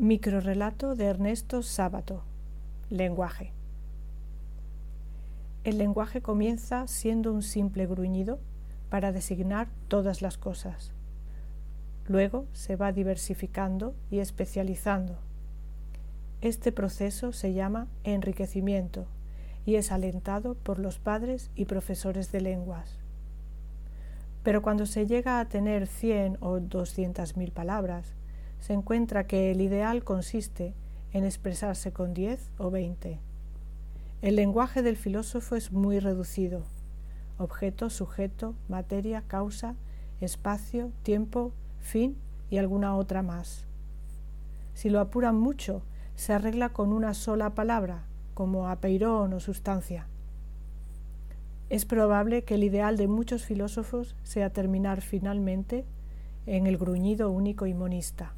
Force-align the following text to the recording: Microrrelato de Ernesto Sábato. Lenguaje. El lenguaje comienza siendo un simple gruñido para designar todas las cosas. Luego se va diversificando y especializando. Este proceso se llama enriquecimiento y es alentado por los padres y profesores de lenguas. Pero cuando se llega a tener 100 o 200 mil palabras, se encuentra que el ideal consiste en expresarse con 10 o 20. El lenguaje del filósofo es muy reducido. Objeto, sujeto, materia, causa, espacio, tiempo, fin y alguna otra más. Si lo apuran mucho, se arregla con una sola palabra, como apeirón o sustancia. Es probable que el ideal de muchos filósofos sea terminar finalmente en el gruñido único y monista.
Microrrelato 0.00 0.94
de 0.94 1.06
Ernesto 1.06 1.60
Sábato. 1.64 2.22
Lenguaje. 2.88 3.50
El 5.64 5.78
lenguaje 5.78 6.22
comienza 6.22 6.86
siendo 6.86 7.32
un 7.32 7.42
simple 7.42 7.84
gruñido 7.84 8.38
para 8.90 9.10
designar 9.10 9.66
todas 9.88 10.22
las 10.22 10.38
cosas. 10.38 10.92
Luego 12.06 12.46
se 12.52 12.76
va 12.76 12.92
diversificando 12.92 13.96
y 14.08 14.20
especializando. 14.20 15.18
Este 16.42 16.70
proceso 16.70 17.32
se 17.32 17.52
llama 17.52 17.88
enriquecimiento 18.04 19.06
y 19.66 19.74
es 19.74 19.90
alentado 19.90 20.54
por 20.54 20.78
los 20.78 21.00
padres 21.00 21.50
y 21.56 21.64
profesores 21.64 22.30
de 22.30 22.40
lenguas. 22.40 23.00
Pero 24.44 24.62
cuando 24.62 24.86
se 24.86 25.08
llega 25.08 25.40
a 25.40 25.48
tener 25.48 25.88
100 25.88 26.36
o 26.38 26.60
200 26.60 27.36
mil 27.36 27.50
palabras, 27.50 28.14
se 28.60 28.72
encuentra 28.72 29.26
que 29.26 29.50
el 29.50 29.60
ideal 29.60 30.04
consiste 30.04 30.74
en 31.12 31.24
expresarse 31.24 31.92
con 31.92 32.14
10 32.14 32.50
o 32.58 32.70
20. 32.70 33.18
El 34.20 34.36
lenguaje 34.36 34.82
del 34.82 34.96
filósofo 34.96 35.56
es 35.56 35.72
muy 35.72 36.00
reducido. 36.00 36.64
Objeto, 37.38 37.88
sujeto, 37.88 38.54
materia, 38.68 39.22
causa, 39.26 39.76
espacio, 40.20 40.90
tiempo, 41.02 41.52
fin 41.80 42.16
y 42.50 42.58
alguna 42.58 42.96
otra 42.96 43.22
más. 43.22 43.64
Si 44.74 44.90
lo 44.90 45.00
apuran 45.00 45.38
mucho, 45.38 45.82
se 46.16 46.32
arregla 46.32 46.70
con 46.70 46.92
una 46.92 47.14
sola 47.14 47.50
palabra, 47.50 48.04
como 48.34 48.68
apeirón 48.68 49.32
o 49.32 49.40
sustancia. 49.40 50.06
Es 51.70 51.84
probable 51.84 52.44
que 52.44 52.54
el 52.54 52.64
ideal 52.64 52.96
de 52.96 53.08
muchos 53.08 53.44
filósofos 53.44 54.16
sea 54.22 54.50
terminar 54.50 55.00
finalmente 55.00 55.84
en 56.46 56.66
el 56.66 56.78
gruñido 56.78 57.30
único 57.30 57.66
y 57.66 57.74
monista. 57.74 58.32